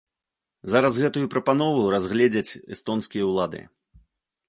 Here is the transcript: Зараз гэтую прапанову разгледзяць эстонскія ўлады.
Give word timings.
Зараз 0.75 0.97
гэтую 1.03 1.23
прапанову 1.35 1.85
разгледзяць 1.97 2.57
эстонскія 2.77 3.23
ўлады. 3.33 3.61